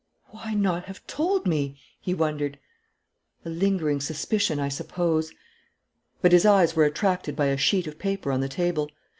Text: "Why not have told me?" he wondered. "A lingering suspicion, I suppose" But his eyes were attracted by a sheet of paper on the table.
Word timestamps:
"Why 0.29 0.55
not 0.55 0.85
have 0.85 1.05
told 1.05 1.45
me?" 1.45 1.79
he 1.99 2.15
wondered. 2.15 2.57
"A 3.45 3.49
lingering 3.51 4.01
suspicion, 4.01 4.59
I 4.59 4.67
suppose" 4.67 5.31
But 6.23 6.31
his 6.31 6.43
eyes 6.43 6.75
were 6.75 6.85
attracted 6.85 7.35
by 7.35 7.45
a 7.49 7.55
sheet 7.57 7.85
of 7.85 7.99
paper 7.99 8.31
on 8.31 8.39
the 8.41 8.49
table. 8.49 8.89